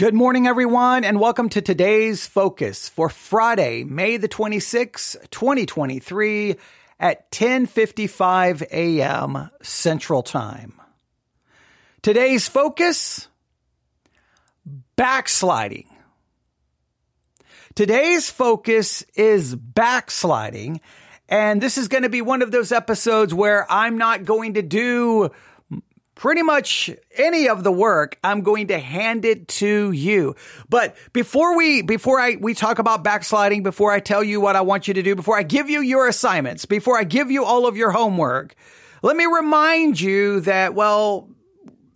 [0.00, 6.56] Good morning, everyone, and welcome to today's focus for Friday, May the 26th, 2023
[6.98, 9.50] at 10:55 a.m.
[9.60, 10.72] Central Time.
[12.00, 13.28] Today's focus
[14.96, 15.90] backsliding.
[17.74, 20.80] Today's focus is backsliding,
[21.28, 24.62] and this is going to be one of those episodes where I'm not going to
[24.62, 25.30] do
[26.20, 30.36] pretty much any of the work, I'm going to hand it to you.
[30.68, 34.60] But before we, before I, we talk about backsliding, before I tell you what I
[34.60, 37.66] want you to do, before I give you your assignments, before I give you all
[37.66, 38.54] of your homework,
[39.02, 41.30] let me remind you that, well,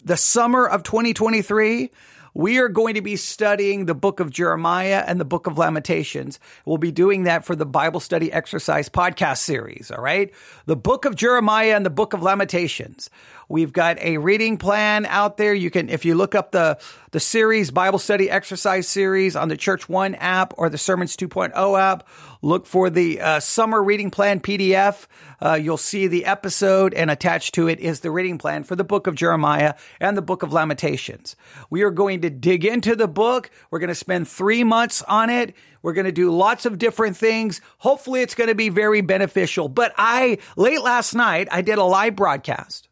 [0.06, 1.90] the summer of 2023,
[2.34, 6.40] we are going to be studying the book of Jeremiah and the book of Lamentations.
[6.66, 9.92] We'll be doing that for the Bible study exercise podcast series.
[9.92, 10.32] All right.
[10.66, 13.08] The book of Jeremiah and the book of Lamentations.
[13.48, 15.54] We've got a reading plan out there.
[15.54, 16.78] You can, if you look up the,
[17.10, 21.80] the series, Bible study exercise series on the Church One app or the Sermons 2.0
[21.80, 22.08] app,
[22.42, 25.06] look for the uh, summer reading plan PDF.
[25.40, 28.84] Uh, you'll see the episode and attached to it is the reading plan for the
[28.84, 31.36] book of Jeremiah and the book of Lamentations.
[31.68, 33.50] We are going to dig into the book.
[33.70, 35.54] We're going to spend three months on it.
[35.82, 37.60] We're going to do lots of different things.
[37.78, 39.68] Hopefully it's going to be very beneficial.
[39.68, 42.88] But I, late last night, I did a live broadcast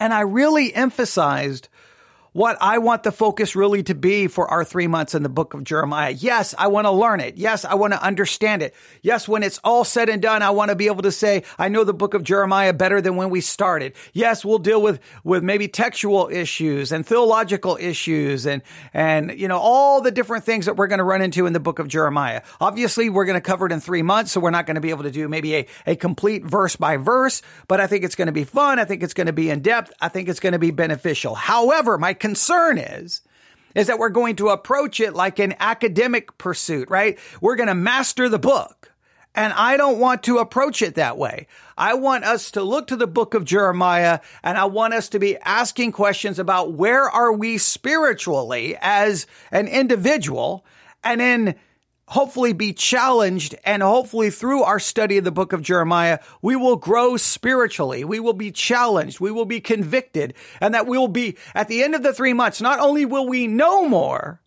[0.00, 1.68] and I really emphasized
[2.34, 5.54] what I want the focus really to be for our three months in the book
[5.54, 6.10] of Jeremiah.
[6.10, 7.36] Yes, I want to learn it.
[7.36, 8.74] Yes, I want to understand it.
[9.02, 11.68] Yes, when it's all said and done, I want to be able to say, I
[11.68, 13.94] know the book of Jeremiah better than when we started.
[14.12, 18.62] Yes, we'll deal with, with maybe textual issues and theological issues and,
[18.92, 21.60] and, you know, all the different things that we're going to run into in the
[21.60, 22.42] book of Jeremiah.
[22.60, 24.90] Obviously, we're going to cover it in three months, so we're not going to be
[24.90, 28.26] able to do maybe a, a complete verse by verse, but I think it's going
[28.26, 28.80] to be fun.
[28.80, 29.92] I think it's going to be in depth.
[30.00, 31.36] I think it's going to be beneficial.
[31.36, 33.20] However, my concern is,
[33.74, 37.18] is that we're going to approach it like an academic pursuit, right?
[37.42, 38.94] We're going to master the book.
[39.34, 41.48] And I don't want to approach it that way.
[41.76, 45.18] I want us to look to the book of Jeremiah and I want us to
[45.18, 50.64] be asking questions about where are we spiritually as an individual
[51.02, 51.54] and then
[52.06, 56.76] hopefully be challenged and hopefully through our study of the book of Jeremiah, we will
[56.76, 58.04] grow spiritually.
[58.04, 59.20] We will be challenged.
[59.20, 62.34] We will be convicted and that we will be at the end of the three
[62.34, 62.60] months.
[62.60, 64.40] Not only will we know more,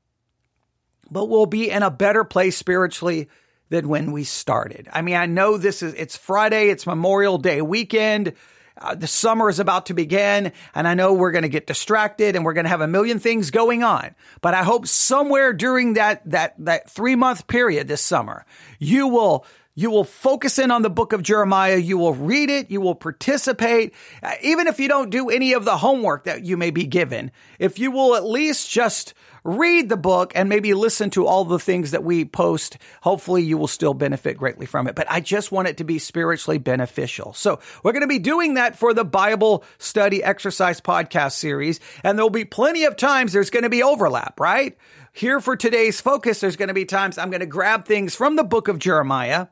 [1.09, 3.29] but we'll be in a better place spiritually
[3.69, 4.87] than when we started.
[4.93, 6.69] I mean, I know this is, it's Friday.
[6.69, 8.33] It's Memorial Day weekend.
[8.79, 12.35] Uh, the summer is about to begin and I know we're going to get distracted
[12.35, 14.15] and we're going to have a million things going on.
[14.41, 18.45] But I hope somewhere during that, that, that three month period this summer,
[18.79, 19.45] you will
[19.77, 21.77] you will focus in on the book of Jeremiah.
[21.77, 22.71] You will read it.
[22.71, 23.93] You will participate.
[24.23, 27.29] Uh, even if you don't do any of the homework that you may be given,
[27.59, 29.13] if you will at least just
[29.47, 33.57] read the book and maybe listen to all the things that we post, hopefully you
[33.57, 34.95] will still benefit greatly from it.
[34.95, 37.33] But I just want it to be spiritually beneficial.
[37.33, 41.79] So we're going to be doing that for the Bible study exercise podcast series.
[42.03, 44.77] And there'll be plenty of times there's going to be overlap, right?
[45.13, 48.35] Here for today's focus, there's going to be times I'm going to grab things from
[48.35, 49.47] the book of Jeremiah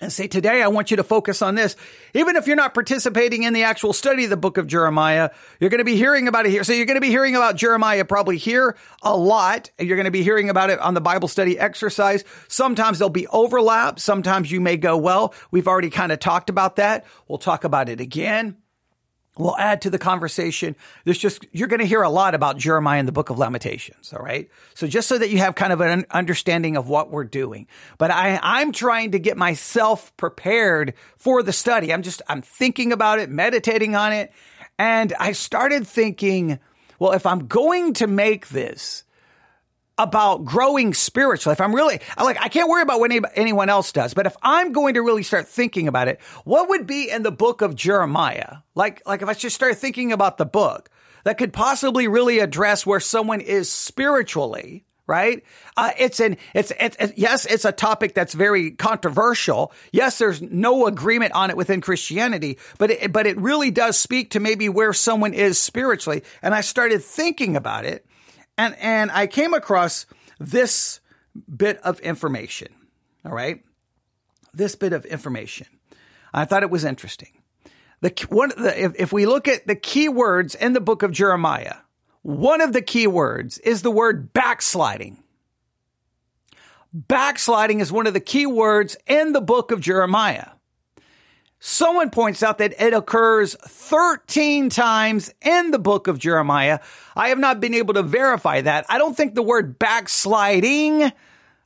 [0.00, 1.76] and say, today I want you to focus on this.
[2.14, 5.70] Even if you're not participating in the actual study of the book of Jeremiah, you're
[5.70, 6.64] going to be hearing about it here.
[6.64, 9.70] So you're going to be hearing about Jeremiah probably here a lot.
[9.78, 12.24] And You're going to be hearing about it on the Bible study exercise.
[12.48, 14.00] Sometimes there'll be overlap.
[14.00, 17.04] Sometimes you may go, well, we've already kind of talked about that.
[17.28, 18.56] We'll talk about it again
[19.36, 20.76] will add to the conversation.
[21.04, 24.12] There's just, you're going to hear a lot about Jeremiah in the book of Lamentations.
[24.12, 24.48] All right.
[24.74, 27.66] So just so that you have kind of an understanding of what we're doing,
[27.98, 31.92] but I, I'm trying to get myself prepared for the study.
[31.92, 34.32] I'm just, I'm thinking about it, meditating on it.
[34.78, 36.58] And I started thinking,
[36.98, 39.04] well, if I'm going to make this,
[39.96, 43.92] about growing spiritually, if I'm really like, I can't worry about what any, anyone else
[43.92, 47.22] does, but if I'm going to really start thinking about it, what would be in
[47.22, 48.56] the book of Jeremiah?
[48.74, 50.90] Like, like if I just start thinking about the book
[51.24, 55.44] that could possibly really address where someone is spiritually, right?
[55.76, 59.72] Uh, it's an, it's, it's, it's, yes, it's a topic that's very controversial.
[59.92, 64.30] Yes, there's no agreement on it within Christianity, but it, but it really does speak
[64.30, 66.24] to maybe where someone is spiritually.
[66.42, 68.06] And I started thinking about it
[68.56, 70.06] and, and I came across
[70.38, 71.00] this
[71.54, 72.68] bit of information.
[73.24, 73.62] All right.
[74.52, 75.66] This bit of information.
[76.32, 77.42] I thought it was interesting.
[78.00, 81.10] The one, the, if, if we look at the key words in the book of
[81.10, 81.76] Jeremiah,
[82.22, 85.22] one of the key words is the word backsliding.
[86.92, 90.50] Backsliding is one of the key words in the book of Jeremiah.
[91.66, 96.78] Someone points out that it occurs 13 times in the book of Jeremiah.
[97.16, 98.84] I have not been able to verify that.
[98.90, 101.10] I don't think the word backsliding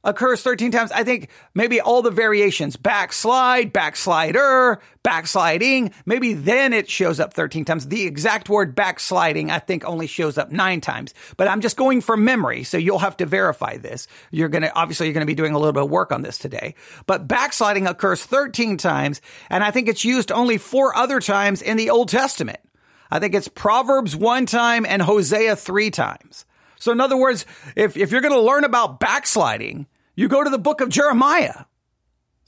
[0.05, 0.93] occurs 13 times.
[0.93, 7.65] I think maybe all the variations, backslide, backslider, backsliding, maybe then it shows up 13
[7.65, 7.89] times.
[7.89, 12.01] The exact word backsliding, I think only shows up nine times, but I'm just going
[12.01, 12.63] from memory.
[12.63, 14.07] So you'll have to verify this.
[14.31, 16.23] You're going to, obviously you're going to be doing a little bit of work on
[16.23, 16.75] this today,
[17.07, 19.21] but backsliding occurs 13 times.
[19.51, 22.61] And I think it's used only four other times in the Old Testament.
[23.11, 26.45] I think it's Proverbs one time and Hosea three times.
[26.79, 27.47] So in other words,
[27.77, 31.65] if, if you're going to learn about backsliding, you go to the book of Jeremiah.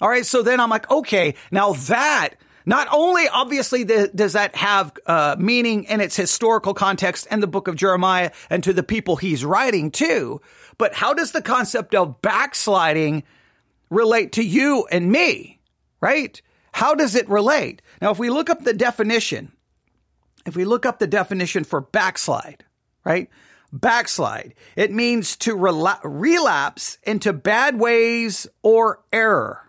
[0.00, 0.24] All right.
[0.24, 2.30] So then I'm like, okay, now that
[2.66, 7.68] not only obviously does that have uh, meaning in its historical context and the book
[7.68, 10.40] of Jeremiah and to the people he's writing to,
[10.78, 13.24] but how does the concept of backsliding
[13.90, 15.60] relate to you and me?
[16.00, 16.40] Right?
[16.72, 17.82] How does it relate?
[18.00, 19.52] Now, if we look up the definition,
[20.46, 22.64] if we look up the definition for backslide,
[23.04, 23.28] right?
[23.72, 24.54] Backslide.
[24.76, 29.62] It means to rela- relapse into bad ways or error.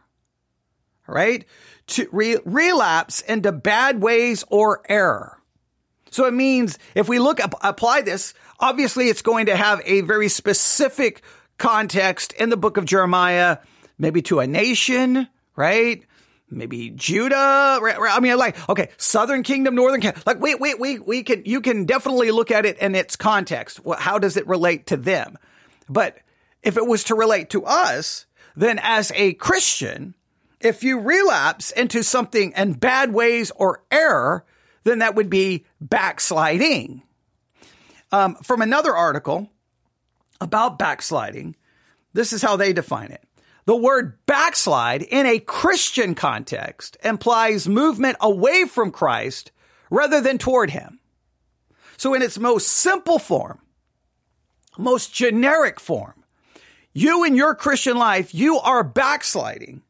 [1.08, 1.46] Right?
[1.88, 5.38] To re- relapse into bad ways or error.
[6.10, 10.02] So it means if we look up, apply this, obviously it's going to have a
[10.02, 11.24] very specific
[11.58, 13.60] context in the book of Jeremiah,
[13.98, 16.04] maybe to a nation, right?
[16.52, 17.80] Maybe Judah.
[17.82, 20.22] I mean, like, okay, Southern Kingdom, Northern Kingdom.
[20.26, 23.80] Like, wait, wait, we, we can, you can definitely look at it in its context.
[23.98, 25.38] How does it relate to them?
[25.90, 26.18] But
[26.62, 28.26] if it was to relate to us,
[28.56, 30.14] then as a Christian,
[30.60, 34.46] if you relapse into something in bad ways or error,
[34.84, 37.04] then that would be backsliding.
[38.12, 39.50] Um, from another article
[40.40, 41.56] about backsliding,
[42.14, 43.24] this is how they define it.
[43.66, 49.52] The word backslide in a Christian context implies movement away from Christ
[49.90, 51.00] rather than toward him.
[51.98, 53.60] So in its most simple form,
[54.78, 56.24] most generic form,
[56.94, 59.84] you in your Christian life, you are backsliding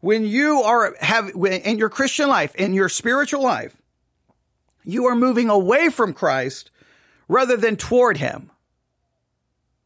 [0.00, 3.80] when you are have in your Christian life, in your spiritual life,
[4.84, 6.70] you are moving away from Christ
[7.26, 8.50] rather than toward him.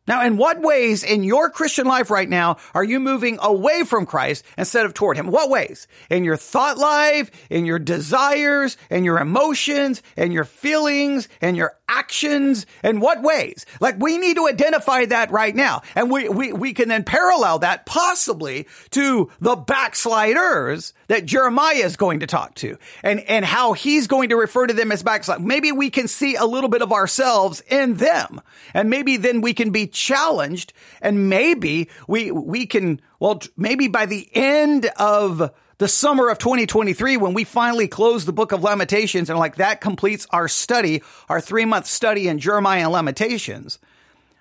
[0.07, 4.05] Now, in what ways in your Christian life right now are you moving away from
[4.05, 5.29] Christ instead of toward Him?
[5.29, 5.87] What ways?
[6.11, 11.77] In your thought life, in your desires, in your emotions, in your feelings, in your
[11.93, 13.67] actions, and what ways?
[13.81, 15.83] Like we need to identify that right now.
[15.95, 21.97] And we, we, we can then parallel that possibly to the backsliders that Jeremiah is
[21.97, 25.45] going to talk to and, and how he's going to refer to them as backsliders.
[25.45, 28.41] Maybe we can see a little bit of ourselves in them
[28.75, 34.07] and maybe then we can be challenged and maybe we, we can, well, maybe by
[34.07, 35.53] the end of
[35.83, 39.81] the summer of 2023 when we finally close the book of Lamentations and like that
[39.81, 43.81] completes our study, our three month study in Jeremiah and Lamentations.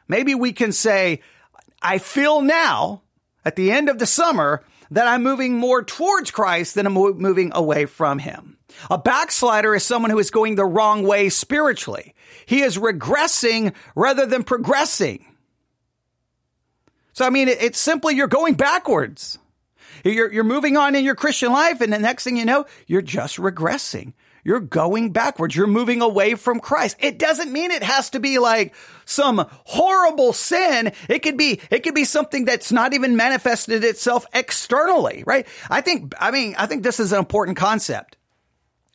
[0.07, 1.21] Maybe we can say,
[1.81, 3.01] I feel now
[3.43, 7.51] at the end of the summer that I'm moving more towards Christ than I'm moving
[7.55, 8.59] away from him.
[8.91, 12.13] A backslider is someone who is going the wrong way spiritually.
[12.45, 15.25] He is regressing rather than progressing.
[17.13, 19.39] So, I mean, it's simply you're going backwards.
[20.03, 23.01] You're, you're moving on in your Christian life, and the next thing you know, you're
[23.01, 24.13] just regressing.
[24.43, 25.55] You're going backwards.
[25.55, 26.97] You're moving away from Christ.
[26.99, 28.73] It doesn't mean it has to be like
[29.05, 30.93] some horrible sin.
[31.07, 35.47] It could be, it could be something that's not even manifested itself externally, right?
[35.69, 38.17] I think, I mean, I think this is an important concept.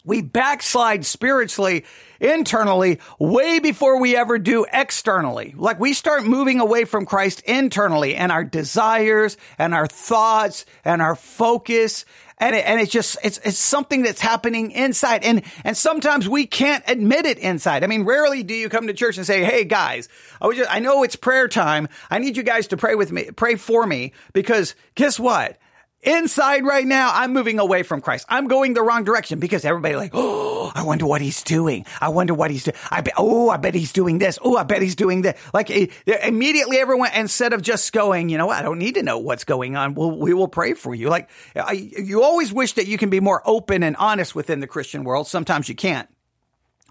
[0.07, 1.85] We backslide spiritually,
[2.21, 5.53] internally, way before we ever do externally.
[5.57, 11.03] Like we start moving away from Christ internally and our desires and our thoughts and
[11.03, 12.05] our focus.
[12.39, 15.25] And, it, and it's just, it's, it's something that's happening inside.
[15.25, 17.83] And, and sometimes we can't admit it inside.
[17.83, 20.09] I mean, rarely do you come to church and say, Hey guys,
[20.41, 21.89] I was just, I know it's prayer time.
[22.11, 25.59] I need you guys to pray with me, pray for me because guess what?
[26.07, 28.27] Inside right now, I'm moving away from Christ.
[28.29, 31.85] I'm going the wrong direction because everybody like, oh, I wonder what he's doing.
[32.01, 32.77] I wonder what he's doing.
[32.93, 34.39] I bet, oh, I bet he's doing this.
[34.41, 35.37] Oh, I bet he's doing that.
[35.53, 35.69] Like
[36.07, 39.75] immediately everyone, instead of just going, you know, I don't need to know what's going
[39.75, 39.95] on.
[39.95, 41.09] We'll, we will pray for you.
[41.09, 44.69] Like I, you always wish that you can be more open and honest within the
[44.69, 45.27] Christian world.
[45.27, 46.09] Sometimes you can't,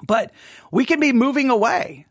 [0.06, 0.32] but
[0.72, 2.06] we can be moving away.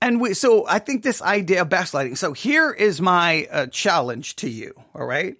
[0.00, 2.16] And we, so I think this idea of backsliding.
[2.16, 4.72] So here is my uh, challenge to you.
[4.94, 5.36] All right.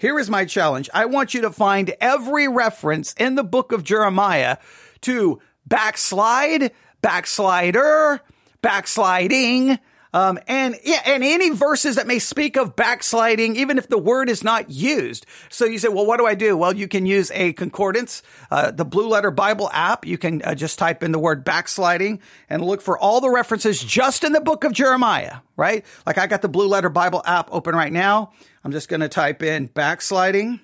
[0.00, 0.88] Here is my challenge.
[0.94, 4.56] I want you to find every reference in the book of Jeremiah
[5.02, 8.22] to backslide, backslider,
[8.62, 9.78] backsliding.
[10.14, 10.74] Um, and
[11.06, 15.26] and any verses that may speak of backsliding, even if the word is not used.
[15.50, 16.56] So you say, well, what do I do?
[16.56, 20.06] Well, you can use a concordance, uh, the Blue Letter Bible app.
[20.06, 23.84] You can uh, just type in the word backsliding and look for all the references
[23.84, 25.84] just in the book of Jeremiah, right?
[26.06, 28.32] Like I got the Blue Letter Bible app open right now.
[28.64, 30.60] I'm just going to type in backsliding,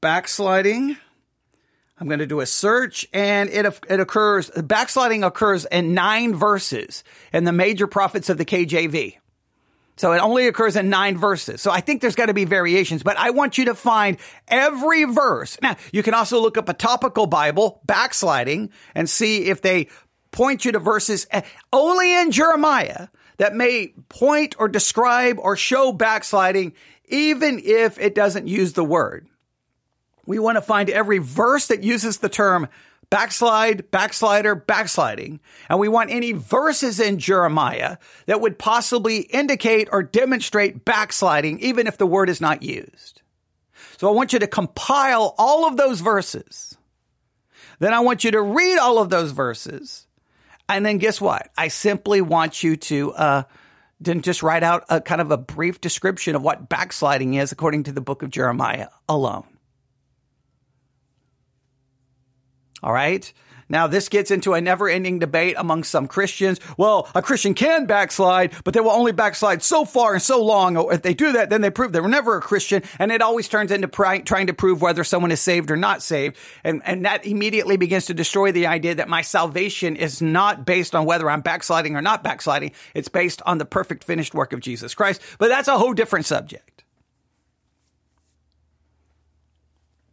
[0.00, 0.96] backsliding.
[1.98, 7.04] I'm going to do a search and it, it occurs, backsliding occurs in nine verses
[7.30, 9.16] in the major prophets of the KJV.
[9.96, 11.60] So it only occurs in nine verses.
[11.60, 14.16] So I think there's got to be variations, but I want you to find
[14.48, 15.58] every verse.
[15.60, 19.88] Now, you can also look up a topical Bible, backsliding, and see if they
[20.30, 23.08] point you to verses eh, only in Jeremiah
[23.40, 26.74] that may point or describe or show backsliding,
[27.08, 29.26] even if it doesn't use the word.
[30.26, 32.68] We want to find every verse that uses the term
[33.08, 35.40] backslide, backslider, backsliding.
[35.70, 41.86] And we want any verses in Jeremiah that would possibly indicate or demonstrate backsliding, even
[41.86, 43.22] if the word is not used.
[43.96, 46.76] So I want you to compile all of those verses.
[47.78, 50.06] Then I want you to read all of those verses.
[50.76, 51.50] And then guess what?
[51.58, 53.42] I simply want you to, uh,
[54.02, 57.92] just write out a kind of a brief description of what backsliding is according to
[57.92, 59.44] the book of Jeremiah alone.
[62.82, 63.30] All right.
[63.70, 66.60] Now, this gets into a never ending debate among some Christians.
[66.76, 70.76] Well, a Christian can backslide, but they will only backslide so far and so long.
[70.76, 72.82] Oh, if they do that, then they prove they were never a Christian.
[72.98, 76.02] And it always turns into pr- trying to prove whether someone is saved or not
[76.02, 76.36] saved.
[76.64, 80.94] And, and that immediately begins to destroy the idea that my salvation is not based
[80.94, 82.72] on whether I'm backsliding or not backsliding.
[82.94, 85.22] It's based on the perfect finished work of Jesus Christ.
[85.38, 86.69] But that's a whole different subject.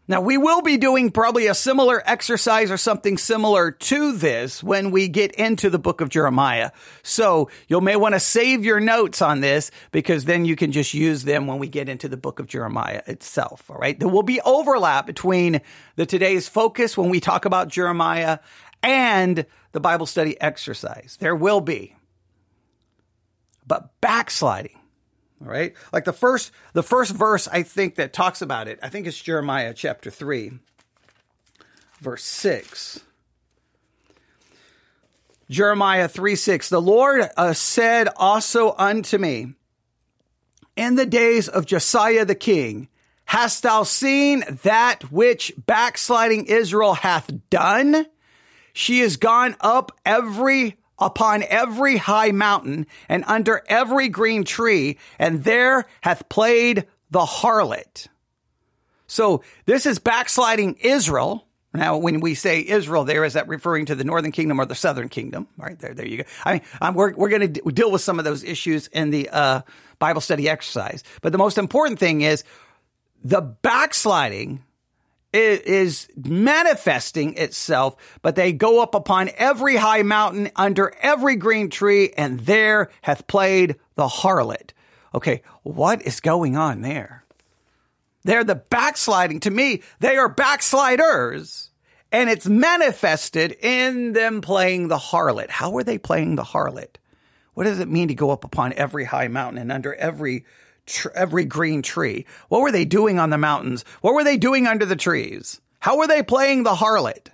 [0.10, 4.92] Now, we will be doing probably a similar exercise or something similar to this when
[4.92, 6.72] we get into the book of Jeremiah.
[7.04, 10.94] So you may want to save your notes on this because then you can just
[10.94, 13.70] use them when we get into the book of Jeremiah itself.
[13.70, 14.00] All right.
[14.00, 15.60] There will be overlap between
[15.98, 18.40] the today's focus when we talk about Jeremiah
[18.82, 21.18] and the Bible study exercise.
[21.20, 21.96] There will be.
[23.66, 24.80] But backsliding
[25.42, 25.76] all right.
[25.94, 29.22] Like the first the first verse I think that talks about it, I think it's
[29.22, 30.60] Jeremiah chapter 3
[32.00, 33.00] verse 6.
[35.50, 36.70] Jeremiah 3 6.
[36.70, 39.54] The Lord uh, said also unto me,
[40.76, 42.90] In the days of Josiah the king,
[43.26, 48.06] hast thou seen that which backsliding Israel hath done?
[48.74, 55.44] She is gone up every upon every high mountain and under every green tree, and
[55.44, 58.08] there hath played the harlot.
[59.08, 61.46] So this is backsliding Israel.
[61.74, 64.76] Now, when we say Israel, there is that referring to the northern kingdom or the
[64.76, 65.78] southern kingdom, right?
[65.78, 66.24] There, there you go.
[66.44, 69.30] I mean, I'm, we're we're going to deal with some of those issues in the
[69.30, 69.62] uh,
[70.00, 72.44] Bible study exercise, but the most important thing is
[73.24, 74.64] the backsliding
[75.38, 82.12] is manifesting itself, but they go up upon every high mountain under every green tree,
[82.18, 84.72] and there hath played the harlot.
[85.16, 87.24] Okay, what is going on there?
[88.24, 89.40] They're the backsliding.
[89.42, 91.70] To me, they are backsliders,
[92.12, 95.50] and it's manifested in them playing the harlot.
[95.50, 96.98] How are they playing the harlot?
[97.54, 100.46] What does it mean to go up upon every high mountain and under every
[100.88, 102.26] tr- every green tree.
[102.50, 103.86] What were they doing on the mountains?
[104.02, 105.62] What were they doing under the trees?
[105.80, 107.28] How were they playing the harlot?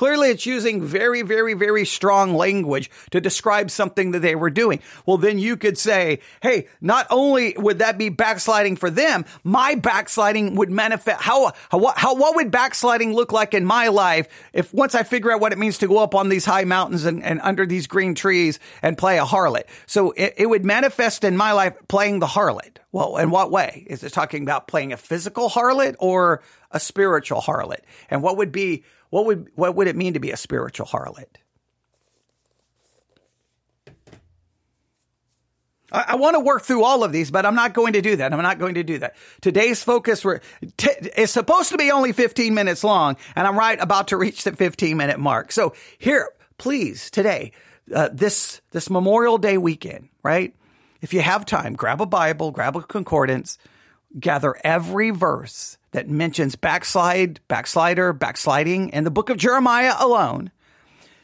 [0.00, 4.80] Clearly, it's using very, very, very strong language to describe something that they were doing.
[5.04, 9.74] Well, then you could say, hey, not only would that be backsliding for them, my
[9.74, 11.20] backsliding would manifest.
[11.20, 15.32] How, how, how, what would backsliding look like in my life if once I figure
[15.32, 17.86] out what it means to go up on these high mountains and, and under these
[17.86, 19.64] green trees and play a harlot?
[19.84, 22.78] So it, it would manifest in my life playing the harlot.
[22.90, 23.84] Well, in what way?
[23.86, 27.80] Is it talking about playing a physical harlot or a spiritual harlot?
[28.08, 31.26] And what would be what would what would it mean to be a spiritual harlot?
[35.92, 38.16] I, I want to work through all of these, but I'm not going to do
[38.16, 38.32] that.
[38.32, 39.16] I'm not going to do that.
[39.40, 40.24] Today's focus
[40.76, 44.44] t- is supposed to be only 15 minutes long, and I'm right about to reach
[44.44, 45.52] the 15 minute mark.
[45.52, 47.52] So here, please, today,
[47.94, 50.54] uh, this this Memorial Day weekend, right?
[51.00, 53.58] If you have time, grab a Bible, grab a concordance,
[54.18, 60.50] gather every verse that mentions backslide, backslider, backsliding in the book of Jeremiah alone.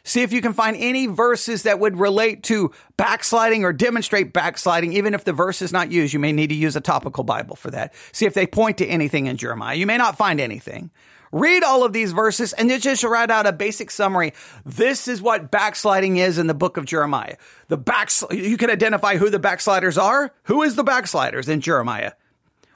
[0.05, 4.93] See if you can find any verses that would relate to backsliding or demonstrate backsliding.
[4.93, 7.57] Even if the verse is not used, you may need to use a topical Bible
[7.57, 7.93] for that.
[8.13, 9.75] See if they point to anything in Jeremiah.
[9.75, 10.93] You may not find anything.
[11.33, 14.33] Read all of these verses and then just write out a basic summary.
[14.65, 17.37] This is what backsliding is in the book of Jeremiah.
[17.67, 20.33] The backs, you can identify who the backsliders are.
[20.45, 22.13] Who is the backsliders in Jeremiah?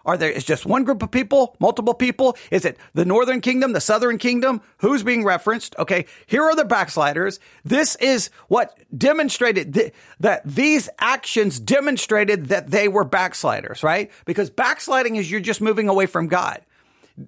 [0.05, 2.37] Are there is just one group of people, multiple people?
[2.51, 4.63] Is it the northern kingdom, the southern kingdom?
[4.79, 5.75] Who's being referenced?
[5.79, 7.39] Okay, here are the backsliders.
[7.65, 14.11] This is what demonstrated th- that these actions demonstrated that they were backsliders, right?
[14.25, 16.61] Because backsliding is you're just moving away from God.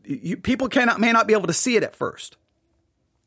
[0.05, 2.37] You, people cannot may not be able to see it at first.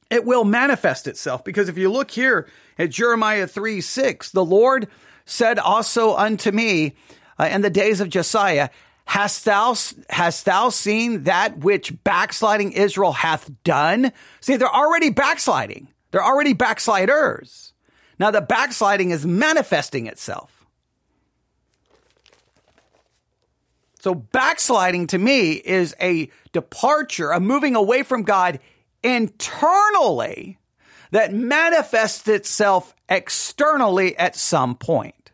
[0.10, 2.48] It will manifest itself because if you look here
[2.78, 4.88] at Jeremiah 3 6, the Lord
[5.26, 6.94] said also unto me
[7.40, 8.70] uh, in the days of Josiah,
[9.06, 9.76] Hast thou,
[10.10, 14.12] hast thou seen that which backsliding Israel hath done?
[14.42, 15.88] See, they're already backsliding.
[16.12, 17.74] They're already backsliders.
[18.18, 20.66] Now the backsliding is manifesting itself.
[24.00, 28.60] So backsliding to me is a departure, a moving away from God
[29.04, 30.60] internally
[31.12, 35.32] that manifests itself externally at some point.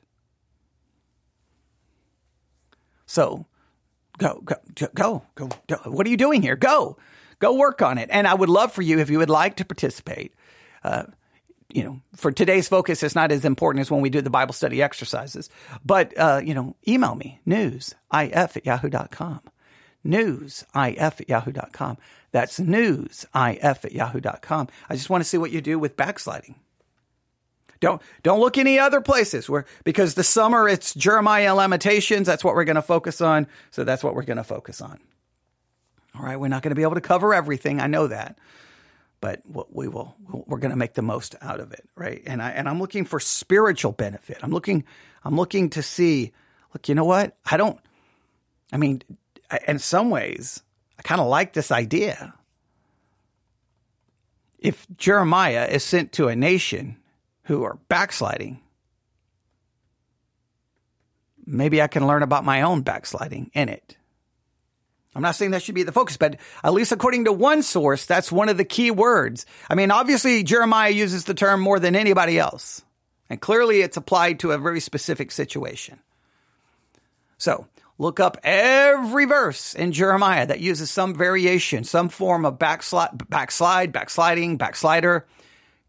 [3.05, 3.45] So
[4.21, 4.55] go, go,
[4.93, 5.75] go, go, go.
[5.85, 6.55] What are you doing here?
[6.55, 6.97] Go,
[7.39, 8.09] go work on it.
[8.11, 10.33] And I would love for you, if you would like to participate,
[10.83, 11.03] uh,
[11.73, 14.53] you know, for today's focus, it's not as important as when we do the Bible
[14.53, 15.49] study exercises.
[15.83, 19.41] But, uh, you know, email me, newsif at yahoo.com.
[20.05, 21.97] Newsif at yahoo.com.
[22.31, 24.67] That's newsif at yahoo.com.
[24.89, 26.55] I just want to see what you do with backsliding.
[27.81, 29.49] Don't don't look any other places
[29.83, 32.27] because the summer it's Jeremiah Lamentations.
[32.27, 33.47] That's what we're going to focus on.
[33.71, 34.99] So that's what we're going to focus on.
[36.15, 37.81] All right, we're not going to be able to cover everything.
[37.81, 38.37] I know that,
[39.19, 39.41] but
[39.73, 40.15] we will.
[40.29, 42.21] We're going to make the most out of it, right?
[42.27, 44.37] And I and I'm looking for spiritual benefit.
[44.43, 44.85] I'm looking.
[45.25, 46.33] I'm looking to see.
[46.73, 47.35] Look, you know what?
[47.49, 47.79] I don't.
[48.71, 49.01] I mean,
[49.67, 50.61] in some ways,
[50.99, 52.35] I kind of like this idea.
[54.59, 56.97] If Jeremiah is sent to a nation
[57.43, 58.59] who are backsliding,
[61.45, 63.97] maybe I can learn about my own backsliding in it.
[65.13, 68.05] I'm not saying that should be the focus, but at least according to one source,
[68.05, 69.45] that's one of the key words.
[69.69, 72.81] I mean, obviously, Jeremiah uses the term more than anybody else,
[73.29, 75.99] and clearly it's applied to a very specific situation.
[77.37, 83.29] So, look up every verse in Jeremiah that uses some variation, some form of backslide,
[83.29, 85.25] backslide, backsliding, backslider.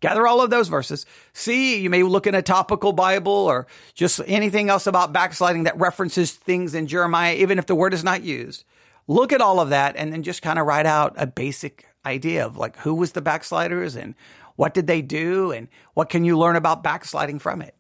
[0.02, 1.06] Gather all of those verses.
[1.32, 5.78] See, you may look in a topical Bible or just anything else about backsliding that
[5.78, 8.64] references things in Jeremiah, even if the word is not used.
[9.06, 12.44] Look at all of that and then just kind of write out a basic idea
[12.44, 14.16] of like who was the backsliders and
[14.56, 17.76] what did they do and what can you learn about backsliding from it.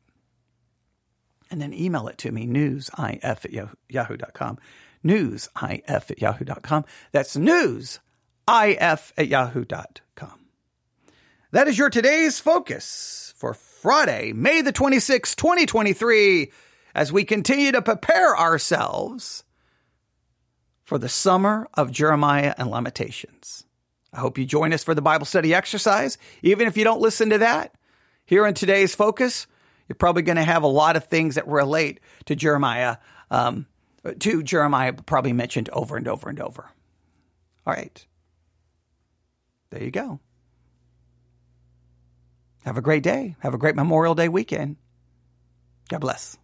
[1.50, 4.58] And then email it to me, newsif at yahoo.com.
[5.04, 6.84] Newsif at yahoo.com.
[7.10, 7.98] That's newsif
[8.46, 10.41] at yahoo.com.
[11.52, 16.50] That is your today's focus for Friday, May the 26th, 2023,
[16.94, 19.44] as we continue to prepare ourselves
[20.82, 23.64] for the summer of Jeremiah and Lamentations.
[24.14, 26.16] I hope you join us for the Bible study exercise.
[26.42, 27.74] Even if you don't listen to that,
[28.24, 29.46] here in today's focus,
[29.88, 32.96] you're probably going to have a lot of things that relate to Jeremiah,
[33.30, 33.66] um,
[34.20, 36.70] to Jeremiah, probably mentioned over and over and over.
[37.66, 38.06] All right.
[39.68, 40.18] There you go.
[42.64, 43.36] Have a great day.
[43.40, 44.76] Have a great Memorial Day weekend.
[45.88, 46.38] God bless.